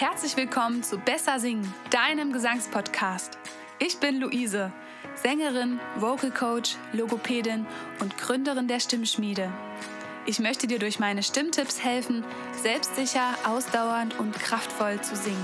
Herzlich 0.00 0.34
willkommen 0.38 0.82
zu 0.82 0.96
Besser 0.96 1.38
Singen, 1.38 1.74
deinem 1.90 2.32
Gesangspodcast. 2.32 3.36
Ich 3.78 3.98
bin 3.98 4.18
Luise, 4.18 4.72
Sängerin, 5.14 5.78
Vocal 5.96 6.30
Coach, 6.30 6.76
Logopädin 6.94 7.66
und 8.00 8.16
Gründerin 8.16 8.66
der 8.66 8.80
Stimmschmiede. 8.80 9.52
Ich 10.24 10.38
möchte 10.38 10.66
dir 10.66 10.78
durch 10.78 11.00
meine 11.00 11.22
Stimmtipps 11.22 11.84
helfen, 11.84 12.24
selbstsicher, 12.62 13.34
ausdauernd 13.44 14.18
und 14.18 14.32
kraftvoll 14.32 14.98
zu 15.02 15.14
singen. 15.16 15.36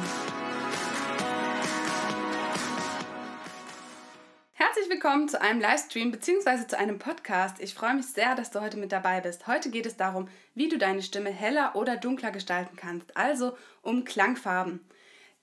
Herzlich 4.76 4.92
willkommen 4.92 5.26
zu 5.26 5.40
einem 5.40 5.58
Livestream 5.58 6.10
bzw. 6.10 6.66
zu 6.66 6.78
einem 6.78 6.98
Podcast. 6.98 7.60
Ich 7.60 7.72
freue 7.72 7.94
mich 7.94 8.08
sehr, 8.08 8.34
dass 8.34 8.50
du 8.50 8.60
heute 8.60 8.76
mit 8.76 8.92
dabei 8.92 9.22
bist. 9.22 9.46
Heute 9.46 9.70
geht 9.70 9.86
es 9.86 9.96
darum, 9.96 10.28
wie 10.54 10.68
du 10.68 10.76
deine 10.76 11.00
Stimme 11.00 11.30
heller 11.30 11.74
oder 11.76 11.96
dunkler 11.96 12.30
gestalten 12.30 12.76
kannst, 12.76 13.16
also 13.16 13.56
um 13.80 14.04
Klangfarben. 14.04 14.80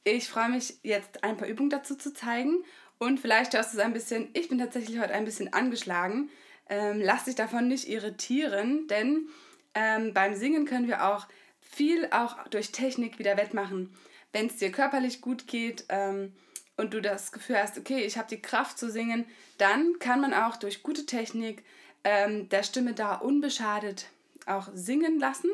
Ich 0.03 0.29
freue 0.29 0.49
mich 0.49 0.75
jetzt 0.83 1.23
ein 1.23 1.35
paar 1.35 1.47
Übungen 1.47 1.71
dazu 1.71 1.95
zu 1.95 2.13
zeigen 2.13 2.63
und 2.99 3.19
vielleicht 3.19 3.55
hörst 3.55 3.73
du 3.73 3.79
es 3.79 3.83
ein 3.83 3.93
bisschen, 3.93 4.29
ich 4.33 4.49
bin 4.49 4.59
tatsächlich 4.59 4.99
heute 4.99 5.15
ein 5.15 5.25
bisschen 5.25 5.51
angeschlagen. 5.51 6.29
Ähm, 6.69 7.01
lass 7.01 7.23
dich 7.23 7.33
davon 7.33 7.67
nicht 7.67 7.89
irritieren, 7.89 8.87
denn 8.87 9.29
ähm, 9.73 10.13
beim 10.13 10.35
Singen 10.35 10.65
können 10.65 10.87
wir 10.87 11.07
auch 11.07 11.27
viel 11.59 12.07
auch 12.11 12.47
durch 12.49 12.71
Technik 12.71 13.17
wieder 13.17 13.35
wettmachen. 13.35 13.95
Wenn 14.31 14.45
es 14.45 14.57
dir 14.57 14.71
körperlich 14.71 15.21
gut 15.21 15.47
geht 15.47 15.85
ähm, 15.89 16.33
und 16.77 16.93
du 16.93 17.01
das 17.01 17.31
Gefühl 17.31 17.57
hast, 17.57 17.77
okay, 17.77 18.03
ich 18.03 18.17
habe 18.17 18.27
die 18.27 18.41
Kraft 18.41 18.77
zu 18.77 18.89
singen, 18.89 19.25
dann 19.57 19.99
kann 19.99 20.21
man 20.21 20.33
auch 20.33 20.55
durch 20.55 20.83
gute 20.83 21.05
Technik 21.05 21.63
ähm, 22.03 22.49
der 22.49 22.63
Stimme 22.63 22.93
da 22.93 23.15
unbeschadet 23.15 24.07
auch 24.45 24.69
singen 24.73 25.19
lassen. 25.19 25.49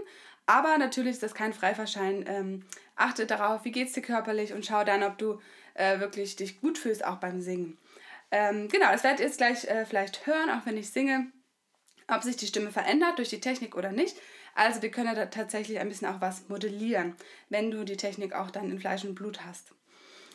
Aber 0.45 0.77
natürlich 0.77 1.11
ist 1.11 1.23
das 1.23 1.35
kein 1.35 1.53
Freifahrschein. 1.53 2.25
Ähm, 2.27 2.65
achte 2.95 3.25
darauf, 3.25 3.65
wie 3.65 3.71
geht 3.71 3.87
es 3.87 3.93
dir 3.93 4.01
körperlich 4.01 4.53
und 4.53 4.65
schau 4.65 4.83
dann, 4.83 5.03
ob 5.03 5.17
du 5.17 5.39
äh, 5.76 5.99
wirklich 5.99 6.35
dich 6.35 6.59
gut 6.59 6.77
fühlst, 6.77 7.05
auch 7.05 7.17
beim 7.17 7.41
Singen. 7.41 7.77
Ähm, 8.31 8.67
genau, 8.67 8.91
das 8.91 9.04
werdet 9.04 9.20
ihr 9.20 9.27
jetzt 9.27 9.37
gleich 9.37 9.65
äh, 9.65 9.85
vielleicht 9.85 10.26
hören, 10.26 10.49
auch 10.49 10.65
wenn 10.65 10.77
ich 10.77 10.89
singe, 10.89 11.27
ob 12.07 12.23
sich 12.23 12.37
die 12.37 12.48
Stimme 12.48 12.71
verändert 12.71 13.17
durch 13.17 13.29
die 13.29 13.41
Technik 13.41 13.76
oder 13.76 13.91
nicht. 13.91 14.15
Also 14.55 14.81
wir 14.81 14.91
können 14.91 15.15
da 15.15 15.27
tatsächlich 15.27 15.79
ein 15.79 15.89
bisschen 15.89 16.07
auch 16.07 16.21
was 16.21 16.49
modellieren, 16.49 17.15
wenn 17.49 17.71
du 17.71 17.85
die 17.85 17.98
Technik 17.98 18.33
auch 18.33 18.51
dann 18.51 18.71
in 18.71 18.79
Fleisch 18.79 19.05
und 19.05 19.15
Blut 19.15 19.45
hast. 19.45 19.71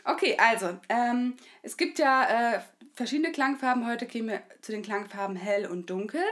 Okay, 0.05 0.37
also 0.39 0.79
ähm, 0.91 1.35
es 1.63 1.77
gibt 1.77 1.99
ja 1.99 2.57
äh, 2.57 2.61
verschiedene 2.95 3.33
Klangfarben. 3.33 3.87
Heute 3.87 4.07
gehen 4.07 4.29
wir 4.29 4.43
zu 4.61 4.73
den 4.73 4.83
Klangfarben 4.83 5.37
hell 5.37 5.67
und 5.67 5.89
dunkel. 5.89 6.23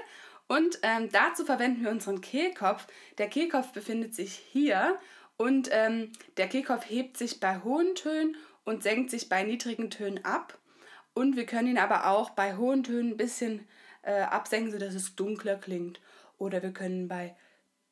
Und 0.47 0.79
ähm, 0.83 1.09
dazu 1.11 1.47
verwenden 1.47 1.83
wir 1.83 1.91
unseren 1.91 2.21
Kehlkopf. 2.21 2.87
Der 3.17 3.29
Kehlkopf 3.29 3.73
befindet 3.73 4.15
sich 4.15 4.35
hier 4.35 4.99
und 5.39 5.71
ähm, 5.73 6.13
der 6.37 6.49
Kehlkopf 6.49 6.89
hebt 6.89 7.17
sich 7.17 7.41
bei 7.41 7.61
hohen 7.61 7.95
Tönen 7.95 8.37
und 8.65 8.83
senkt 8.83 9.11
sich 9.11 9.31
bei 9.31 9.43
niedrigen 9.43 9.91
Tönen 9.91 10.25
ab. 10.25 10.59
Und 11.15 11.37
wir 11.37 11.47
können 11.47 11.69
ihn 11.69 11.79
aber 11.79 12.07
auch 12.07 12.31
bei 12.31 12.57
hohen 12.57 12.85
Tönen 12.85 13.13
ein 13.13 13.17
bisschen 13.17 13.67
äh, 14.03 14.21
absenken, 14.21 14.73
sodass 14.73 14.95
es 14.95 15.17
dunkler 15.17 15.57
klingt. 15.57 16.01
Oder 16.37 16.63
wir 16.63 16.73
können 16.73 17.09
bei 17.09 17.35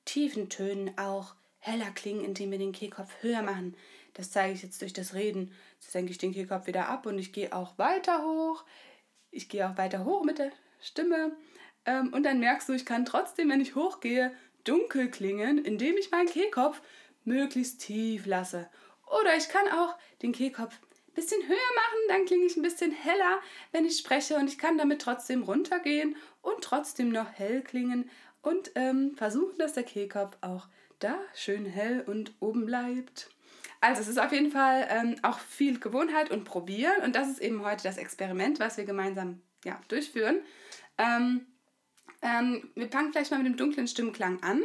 tiefen 0.05 0.51
Tönen 0.51 0.97
auch 0.99 1.35
heller 1.59 1.91
klingen, 1.95 2.25
indem 2.25 2.51
wir 2.51 2.59
den 2.59 2.73
Kehlkopf 2.73 3.11
höher 3.23 3.43
machen. 3.43 3.75
Das 4.15 4.31
zeige 4.31 4.55
ich 4.55 4.63
jetzt 4.63 4.83
durch 4.83 4.93
das 4.93 5.15
Reden. 5.15 5.53
So 5.81 5.91
senke 5.91 6.13
ich 6.13 6.19
den 6.19 6.33
Kehlkopf 6.33 6.67
wieder 6.67 6.89
ab 6.89 7.07
und 7.07 7.19
ich 7.19 7.33
gehe 7.33 7.53
auch 7.53 7.77
weiter 7.79 8.25
hoch. 8.25 8.65
Ich 9.31 9.49
gehe 9.49 9.69
auch 9.69 9.77
weiter 9.77 10.05
hoch 10.05 10.25
mit 10.25 10.39
der 10.39 10.53
Stimme. 10.81 11.37
Ähm, 11.85 12.13
und 12.13 12.23
dann 12.23 12.39
merkst 12.39 12.69
du, 12.69 12.73
ich 12.75 12.87
kann 12.87 13.05
trotzdem, 13.05 13.49
wenn 13.49 13.61
ich 13.61 13.75
hochgehe, 13.75 14.33
dunkel 14.65 15.11
klingen, 15.11 15.59
indem 15.65 15.97
ich 15.97 16.11
meinen 16.11 16.29
Kehlkopf 16.29 16.81
möglichst 17.25 17.81
tief 17.81 18.27
lasse. 18.27 18.69
Oder 19.07 19.37
ich 19.37 19.49
kann 19.49 19.67
auch 19.69 19.97
den 20.23 20.33
Kehlkopf 20.33 20.79
ein 21.09 21.15
bisschen 21.15 21.43
höher 21.49 21.57
machen, 21.57 21.99
dann 22.09 22.27
klinge 22.27 22.47
ich 22.47 22.57
ein 22.57 22.63
bisschen 22.63 22.93
heller, 22.93 23.41
wenn 23.73 23.85
ich 23.85 23.99
spreche 23.99 24.37
und 24.37 24.49
ich 24.49 24.59
kann 24.59 24.79
damit 24.79 25.03
trotzdem 25.03 25.43
runtergehen 25.43 26.17
und 26.43 26.63
trotzdem 26.63 27.11
noch 27.11 27.33
hell 27.33 27.63
klingen 27.63 28.09
und 28.43 28.71
ähm, 28.75 29.17
versuchen, 29.17 29.59
dass 29.59 29.73
der 29.73 29.83
Kehlkopf 29.83 30.37
auch 30.41 30.69
da 30.99 31.19
schön 31.35 31.67
hell 31.67 32.05
und 32.07 32.35
oben 32.41 32.67
bleibt. 32.67 33.31
Also 33.81 34.03
es 34.03 34.09
ist 34.09 34.19
auf 34.19 34.33
jeden 34.33 34.51
Fall 34.51 34.87
ähm, 34.91 35.17
auch 35.23 35.39
viel 35.39 35.81
Gewohnheit 35.81 36.31
und 36.31 36.45
Probieren 36.45 37.03
und 37.03 37.17
das 37.17 37.29
ist 37.29 37.41
eben 37.41 37.65
heute 37.65 37.83
das 37.83 37.97
Experiment, 37.97 38.61
was 38.61 38.77
wir 38.77 38.85
gemeinsam 38.85 39.41
ja, 39.65 39.81
durchführen. 39.89 40.41
Ähm, 40.99 41.47
ähm, 42.23 42.71
wir 42.75 42.89
fangen 42.89 43.13
vielleicht 43.13 43.31
mal 43.31 43.39
mit 43.39 43.47
dem 43.47 43.57
dunklen 43.57 43.89
Stimmklang 43.89 44.43
an. 44.43 44.63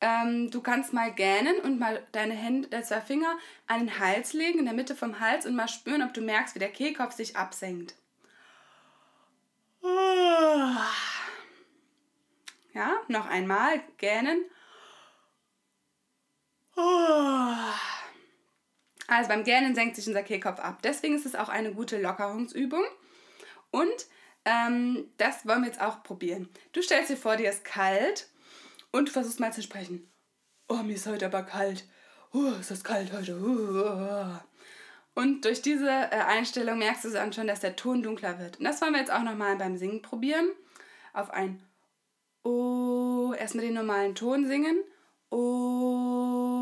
Ähm, 0.00 0.50
du 0.50 0.60
kannst 0.60 0.92
mal 0.92 1.12
gähnen 1.12 1.56
und 1.60 1.78
mal 1.78 2.06
deine 2.12 2.34
Hände, 2.34 2.68
deine 2.68 2.84
zwei 2.84 3.00
Finger 3.00 3.36
an 3.66 3.80
den 3.80 3.98
Hals 3.98 4.32
legen, 4.34 4.58
in 4.58 4.66
der 4.66 4.74
Mitte 4.74 4.94
vom 4.94 5.18
Hals 5.20 5.46
und 5.46 5.56
mal 5.56 5.68
spüren, 5.68 6.02
ob 6.02 6.12
du 6.14 6.20
merkst, 6.20 6.54
wie 6.54 6.60
der 6.60 6.70
Kehlkopf 6.70 7.14
sich 7.14 7.36
absenkt. 7.36 7.94
Ja, 12.74 12.92
noch 13.08 13.26
einmal 13.26 13.80
gähnen. 13.96 14.44
Also 19.08 19.28
beim 19.28 19.44
Gähnen 19.44 19.74
senkt 19.74 19.96
sich 19.96 20.06
unser 20.06 20.22
Kehlkopf 20.22 20.60
ab. 20.60 20.80
Deswegen 20.82 21.14
ist 21.14 21.26
es 21.26 21.34
auch 21.34 21.48
eine 21.48 21.72
gute 21.72 22.00
Lockerungsübung. 22.00 22.84
Und 23.70 24.06
ähm, 24.44 25.10
das 25.18 25.46
wollen 25.46 25.62
wir 25.62 25.68
jetzt 25.68 25.80
auch 25.80 26.02
probieren. 26.02 26.48
Du 26.72 26.82
stellst 26.82 27.10
dir 27.10 27.16
vor, 27.16 27.36
dir 27.36 27.50
ist 27.50 27.64
kalt 27.64 28.28
und 28.92 29.10
versuchst 29.10 29.40
mal 29.40 29.52
zu 29.52 29.62
sprechen. 29.62 30.10
Oh, 30.68 30.82
mir 30.82 30.94
ist 30.94 31.06
heute 31.06 31.26
aber 31.26 31.42
kalt. 31.42 31.84
Oh, 32.32 32.52
ist 32.60 32.70
das 32.70 32.84
kalt 32.84 33.12
heute. 33.12 33.38
Oh. 33.38 35.20
Und 35.20 35.44
durch 35.44 35.62
diese 35.62 35.88
äh, 35.88 36.10
Einstellung 36.10 36.78
merkst 36.78 37.04
du 37.04 37.10
dann 37.10 37.32
schon, 37.32 37.46
dass 37.46 37.60
der 37.60 37.76
Ton 37.76 38.02
dunkler 38.02 38.38
wird. 38.38 38.58
Und 38.58 38.64
das 38.64 38.80
wollen 38.80 38.92
wir 38.92 39.00
jetzt 39.00 39.12
auch 39.12 39.22
nochmal 39.22 39.56
beim 39.56 39.76
Singen 39.76 40.02
probieren. 40.02 40.50
Auf 41.12 41.30
ein 41.30 41.62
Oh, 42.48 43.34
erstmal 43.36 43.64
den 43.64 43.74
normalen 43.74 44.14
Ton 44.14 44.46
singen. 44.46 44.84
Oh. 45.30 46.55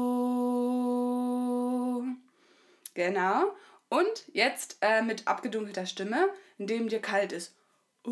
Genau. 2.94 3.54
Und 3.88 4.24
jetzt 4.32 4.78
äh, 4.80 5.02
mit 5.02 5.28
abgedunkelter 5.28 5.86
Stimme, 5.86 6.28
indem 6.58 6.88
dir 6.88 7.00
kalt 7.00 7.32
ist. 7.32 7.54
Oh, 8.04 8.10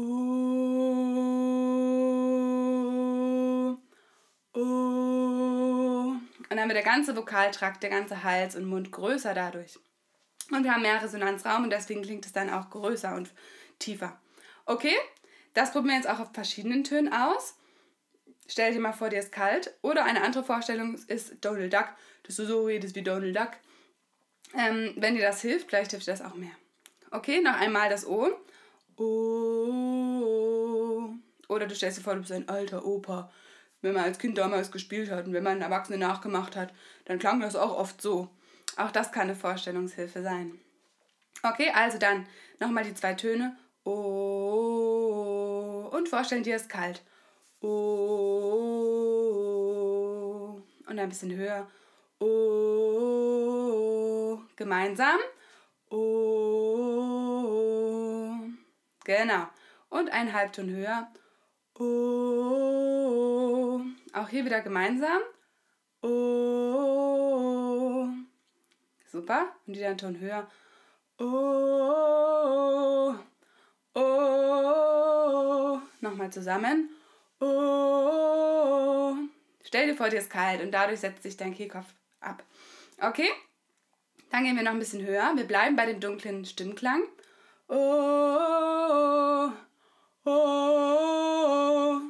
oh. 4.54 4.59
Und 6.50 6.56
dann 6.56 6.69
wird 6.69 6.76
der 6.76 6.82
ganze 6.84 7.16
Vokaltrakt, 7.16 7.82
der 7.82 7.91
ganze 7.91 8.22
Hals 8.22 8.56
und 8.56 8.66
Mund 8.66 8.92
größer 8.92 9.34
dadurch. 9.34 9.78
Und 10.50 10.65
wir 10.65 10.75
haben 10.75 10.82
mehr 10.82 11.03
Resonanzraum 11.03 11.65
und 11.65 11.71
deswegen 11.71 12.03
klingt 12.03 12.26
es 12.26 12.32
dann 12.32 12.50
auch 12.50 12.69
größer 12.71 13.15
und 13.15 13.32
tiefer. 13.78 14.21
Okay, 14.66 14.94
das 15.54 15.72
probieren 15.72 15.91
wir 15.91 15.97
jetzt 15.97 16.09
auch 16.09 16.21
auf 16.21 16.32
verschiedenen 16.32 16.84
Tönen 16.84 17.12
aus. 17.12 17.56
Stell 18.47 18.72
dir 18.72 18.81
mal 18.81 18.92
vor, 18.92 19.09
dir 19.09 19.21
ist 19.21 19.32
kalt. 19.32 19.75
Oder 19.82 20.04
eine 20.04 20.22
andere 20.22 20.44
Vorstellung 20.44 20.94
ist 21.06 21.37
Donald 21.44 21.72
Duck, 21.72 21.88
dass 22.25 22.37
du 22.37 22.44
so 22.44 22.66
redest 22.66 22.94
wie 22.94 23.03
Donald 23.03 23.37
Duck. 23.37 23.53
Ähm, 24.55 24.93
wenn 24.97 25.15
dir 25.15 25.23
das 25.23 25.41
hilft, 25.41 25.69
vielleicht 25.69 25.93
hilft 25.93 26.07
dir 26.07 26.13
das 26.13 26.23
auch 26.23 26.35
mehr. 26.35 26.53
Okay, 27.11 27.41
noch 27.41 27.55
einmal 27.55 27.89
das 27.89 28.07
O. 28.07 28.29
Oh. 28.97 30.33
Oder 31.49 31.67
du 31.67 31.75
stellst 31.75 31.99
dir 31.99 32.03
vor, 32.03 32.15
du 32.15 32.21
bist 32.21 32.33
ein 32.33 32.49
alter 32.49 32.85
Opa. 32.87 33.31
Wenn 33.81 33.95
man 33.95 34.05
als 34.05 34.19
Kind 34.19 34.39
damals 34.39 34.71
gespielt 34.71 35.11
hat 35.11 35.27
und 35.27 35.33
wenn 35.33 35.43
man 35.43 35.55
einen 35.55 35.63
Erwachsenen 35.63 36.01
nachgemacht 36.01 36.55
hat, 36.57 36.73
dann 37.05 37.19
klang 37.19 37.41
das 37.41 37.57
auch 37.57 37.77
oft 37.77 38.01
so. 38.01 38.29
Auch 38.77 38.91
das 38.91 39.11
kann 39.13 39.23
eine 39.25 39.35
Vorstellungshilfe 39.35 40.23
sein. 40.23 40.61
Okay, 41.43 41.71
also 41.75 41.99
dann 41.99 42.27
nochmal 42.61 42.84
die 42.84 42.95
zwei 42.95 43.15
Töne. 43.15 43.57
Oh. 43.84 45.11
Und 45.93 46.09
vorstellen, 46.09 46.45
dir 46.45 46.57
ist 46.57 46.69
kalt. 46.69 47.03
Oh. 47.61 47.69
Und 50.87 50.99
ein 50.99 51.09
bisschen 51.09 51.34
höher. 51.34 51.67
Oh. 52.21 52.72
Gemeinsam. 54.57 55.19
Oh. 55.91 57.13
Genau. 59.04 59.47
Und 59.89 60.10
ein 60.10 60.33
Halbton 60.33 60.71
höher. 60.71 61.09
Oh. 61.78 63.81
Auch 64.13 64.28
hier 64.28 64.45
wieder 64.45 64.60
gemeinsam. 64.60 65.21
Oh. 66.03 68.09
Super. 69.07 69.53
Und 69.66 69.77
wieder 69.77 69.89
einen 69.89 69.99
Ton 69.99 70.19
höher. 70.19 70.51
Oh. 71.19 73.15
Oh. 73.95 75.78
Nochmal 76.01 76.33
zusammen. 76.33 76.91
Oh. 77.41 79.15
Stell 79.65 79.87
dir 79.87 79.97
vor, 79.97 80.09
dir 80.09 80.19
ist 80.19 80.31
kalt 80.31 80.63
und 80.63 80.71
dadurch 80.71 81.01
setzt 81.01 81.22
sich 81.22 81.37
dein 81.37 81.55
Kehlkopf 81.55 81.87
ab. 82.21 82.43
Okay? 83.01 83.28
Dann 84.33 84.45
gehen 84.45 84.57
wir 84.57 84.63
noch 84.63 84.73
ein 84.73 84.79
bisschen 84.79 85.05
höher. 85.05 85.33
Wir 85.37 85.45
bleiben 85.45 85.77
bei 85.77 85.84
dem 85.84 86.01
dunklen 86.01 86.47
Stimmklang. 86.47 87.03
Oh, 87.69 89.51
oh. 90.25 92.01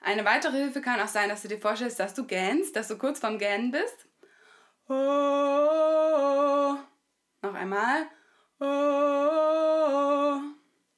Eine 0.00 0.24
weitere 0.24 0.56
Hilfe 0.56 0.80
kann 0.80 1.00
auch 1.00 1.06
sein, 1.06 1.28
dass 1.28 1.42
du 1.42 1.48
dir 1.48 1.60
vorstellst, 1.60 2.00
dass 2.00 2.14
du 2.14 2.26
gähnst, 2.26 2.74
dass 2.74 2.88
du 2.88 2.98
kurz 2.98 3.20
vorm 3.20 3.38
Gähnen 3.38 3.70
bist. 3.70 4.08
Oh. 4.88 4.94
Noch 7.42 7.54
einmal. 7.54 8.08
Oh. 8.58 10.40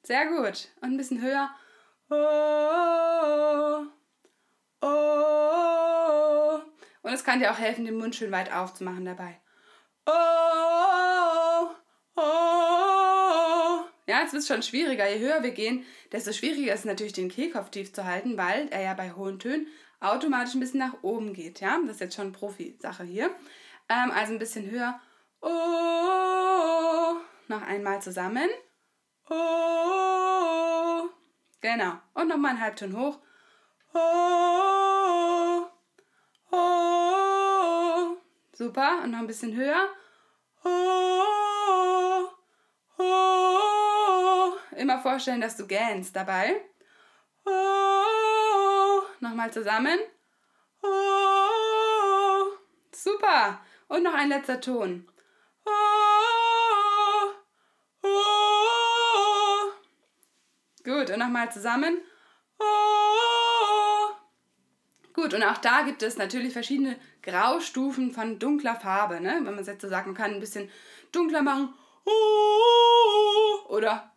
Sehr 0.01 0.25
gut. 0.25 0.69
Und 0.81 0.93
ein 0.93 0.97
bisschen 0.97 1.21
höher. 1.21 1.51
Oh. 2.09 3.85
Oh. 4.81 6.61
Und 7.03 7.13
es 7.13 7.23
kann 7.23 7.39
dir 7.39 7.51
auch 7.51 7.59
helfen, 7.59 7.85
den 7.85 7.99
Mund 7.99 8.15
schön 8.15 8.31
weit 8.31 8.51
aufzumachen 8.51 9.05
dabei. 9.05 9.39
Oh. 10.05 11.69
Oh. 12.15 12.21
Ja, 14.05 14.21
jetzt 14.21 14.33
wird 14.33 14.41
es 14.41 14.47
schon 14.47 14.63
schwieriger. 14.63 15.09
Je 15.09 15.19
höher 15.19 15.43
wir 15.43 15.51
gehen, 15.51 15.85
desto 16.11 16.33
schwieriger 16.33 16.73
ist 16.73 16.81
es 16.81 16.85
natürlich, 16.85 17.13
den 17.13 17.29
Kehlkopf 17.29 17.69
tief 17.69 17.93
zu 17.93 18.05
halten, 18.05 18.37
weil 18.37 18.67
er 18.69 18.81
ja 18.81 18.93
bei 18.93 19.13
hohen 19.13 19.39
Tönen 19.39 19.67
automatisch 19.99 20.53
ein 20.53 20.59
bisschen 20.59 20.79
nach 20.79 21.01
oben 21.01 21.33
geht. 21.33 21.61
Ja, 21.61 21.79
das 21.81 21.95
ist 21.95 22.01
jetzt 22.01 22.15
schon 22.15 22.33
Profi-Sache 22.33 23.03
hier. 23.03 23.31
Ähm, 23.89 24.11
also 24.11 24.33
ein 24.33 24.39
bisschen 24.39 24.69
höher. 24.69 24.99
Oh. 25.41 27.15
Noch 27.47 27.61
einmal 27.61 28.01
zusammen. 28.01 28.49
Oh. 29.29 31.09
Genau. 31.61 31.93
Und 32.13 32.27
nochmal 32.27 32.51
einen 32.51 32.61
Halbton 32.61 32.97
hoch. 32.97 33.19
Oh. 33.93 34.22
Super. 38.73 39.03
Und 39.03 39.11
noch 39.11 39.19
ein 39.19 39.27
bisschen 39.27 39.55
höher. 39.55 39.87
Immer 44.75 44.99
vorstellen, 44.99 45.41
dass 45.41 45.57
du 45.57 45.67
gähnst 45.67 46.15
dabei. 46.15 46.59
Nochmal 49.19 49.53
zusammen. 49.53 49.99
Super. 52.91 53.63
Und 53.89 54.01
noch 54.01 54.15
ein 54.15 54.29
letzter 54.29 54.59
Ton. 54.59 55.07
Gut, 60.83 61.11
und 61.11 61.19
nochmal 61.19 61.51
zusammen. 61.51 62.01
Gut, 65.23 65.33
und 65.33 65.43
auch 65.43 65.57
da 65.57 65.83
gibt 65.83 66.03
es 66.03 66.17
natürlich 66.17 66.51
verschiedene 66.51 66.97
Graustufen 67.21 68.11
von 68.11 68.39
dunkler 68.39 68.75
Farbe. 68.75 69.21
Ne? 69.21 69.35
Wenn 69.35 69.55
man 69.55 69.59
es 69.59 69.67
jetzt 69.67 69.81
so 69.81 69.87
sagt, 69.87 70.05
man 70.05 70.17
kann 70.17 70.33
ein 70.33 70.41
bisschen 70.41 70.69
dunkler 71.13 71.41
machen. 71.41 71.73
Oder 73.69 74.11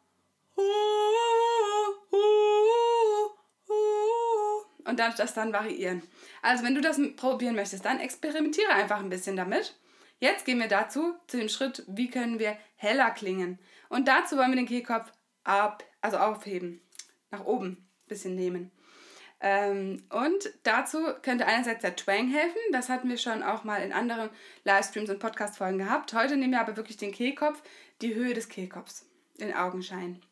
und 4.85 4.99
dann 4.99 5.15
das 5.17 5.33
dann 5.33 5.53
variieren. 5.53 6.03
Also 6.43 6.65
wenn 6.65 6.75
du 6.75 6.81
das 6.81 6.99
probieren 7.15 7.55
möchtest, 7.55 7.85
dann 7.85 8.01
experimentiere 8.01 8.73
einfach 8.73 8.99
ein 8.99 9.09
bisschen 9.09 9.37
damit. 9.37 9.79
Jetzt 10.19 10.45
gehen 10.45 10.59
wir 10.59 10.67
dazu 10.67 11.15
zu 11.29 11.37
dem 11.37 11.49
Schritt, 11.49 11.85
wie 11.87 12.11
können 12.11 12.41
wir 12.41 12.59
heller 12.75 13.13
klingen. 13.13 13.61
Und 13.91 14.09
dazu 14.09 14.37
wollen 14.37 14.51
wir 14.51 14.57
den 14.57 14.67
Kehlkopf 14.67 15.13
ab, 15.45 15.85
also 16.01 16.17
aufheben, 16.17 16.81
nach 17.31 17.45
oben 17.45 17.69
ein 17.69 18.09
bisschen 18.09 18.35
nehmen. 18.35 18.73
Ähm, 19.41 20.03
und 20.09 20.53
dazu 20.63 20.99
könnte 21.23 21.47
einerseits 21.47 21.83
der 21.83 21.97
Twang 21.97 22.29
helfen. 22.29 22.59
Das 22.73 22.89
hatten 22.89 23.09
wir 23.09 23.19
schon 23.19 23.43
auch 23.43 23.65
mal 23.65 23.83
in 23.83 23.93
anderen 23.93 24.31
Livestreams 24.65 25.11
und 25.11 25.19
Podcast-Folgen 25.19 25.79
gehabt. 25.79 26.15
Heute 26.15 26.37
nehmen 26.37 26.53
wir 26.53 26.61
aber 26.61 26.77
wirklich 26.77 26.97
den 26.97 27.13
Kehlkopf, 27.13 27.63
die 28.01 28.15
Höhe 28.15 28.35
des 28.35 28.49
Kehlkopfs, 28.49 29.05
den 29.39 29.55
Augenschein. 29.55 30.23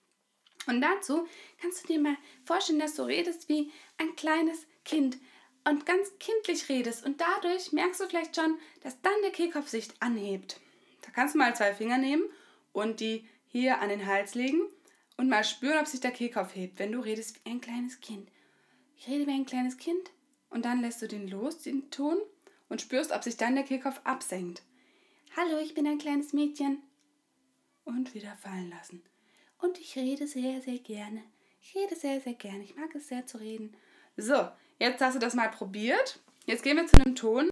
Und 0.67 0.81
dazu 0.81 1.27
kannst 1.61 1.85
du 1.85 1.89
dir 1.89 2.01
mal 2.01 2.17
vorstellen, 2.45 2.79
dass 2.79 2.95
du 2.95 3.03
redest 3.03 3.49
wie 3.49 3.71
ein 3.99 4.17
kleines 4.17 4.67
Kind 4.85 5.19
und 5.69 5.85
ganz 5.85 6.11
kindlich 6.19 6.69
redest. 6.69 7.05
Und 7.05 7.21
dadurch 7.21 7.73
merkst 7.73 8.01
du 8.01 8.07
vielleicht 8.07 8.37
schon, 8.37 8.59
dass 8.83 9.01
dann 9.03 9.13
der 9.23 9.33
Kehlkopf 9.33 9.69
sich 9.69 9.89
anhebt. 10.01 10.61
Da 11.03 11.11
kannst 11.11 11.35
du 11.35 11.39
mal 11.39 11.55
zwei 11.55 11.75
Finger 11.75 11.99
nehmen 11.99 12.25
und 12.73 13.01
die 13.01 13.29
hier 13.47 13.81
an 13.81 13.91
den 13.91 14.07
Hals 14.07 14.35
legen 14.35 14.63
und 15.17 15.29
mal 15.29 15.45
spüren, 15.45 15.79
ob 15.79 15.87
sich 15.87 16.01
der 16.01 16.11
Kehlkopf 16.11 16.55
hebt, 16.55 16.79
wenn 16.79 16.93
du 16.93 17.01
redest 17.01 17.45
wie 17.45 17.51
ein 17.51 17.61
kleines 17.61 18.01
Kind. 18.01 18.31
Ich 19.05 19.11
rede 19.11 19.27
wie 19.27 19.33
ein 19.33 19.45
kleines 19.45 19.77
Kind 19.77 20.13
und 20.49 20.65
dann 20.65 20.81
lässt 20.81 21.03
du 21.03 21.07
den 21.07 21.29
los, 21.29 21.59
den 21.59 21.91
Ton, 21.91 22.17
und 22.71 22.81
spürst, 22.81 23.13
ob 23.13 23.23
sich 23.23 23.37
dann 23.37 23.55
der 23.55 23.65
Kehlkopf 23.65 24.01
absenkt. 24.03 24.63
Hallo, 25.37 25.59
ich 25.59 25.75
bin 25.75 25.87
ein 25.87 25.99
kleines 25.99 26.33
Mädchen. 26.33 26.79
Und 27.85 28.15
wieder 28.15 28.35
fallen 28.37 28.71
lassen. 28.71 29.03
Und 29.59 29.79
ich 29.79 29.95
rede 29.97 30.27
sehr, 30.27 30.63
sehr 30.63 30.79
gerne. 30.79 31.23
Ich 31.61 31.75
rede 31.75 31.95
sehr, 31.95 32.19
sehr 32.23 32.33
gerne. 32.33 32.65
Ich 32.65 32.77
mag 32.77 32.95
es 32.95 33.09
sehr 33.09 33.27
zu 33.27 33.37
reden. 33.37 33.77
So, 34.17 34.49
jetzt 34.79 35.03
hast 35.03 35.17
du 35.17 35.19
das 35.19 35.35
mal 35.35 35.51
probiert. 35.51 36.19
Jetzt 36.47 36.63
gehen 36.63 36.79
wir 36.79 36.87
zu 36.87 36.97
einem 36.97 37.15
Ton. 37.15 37.51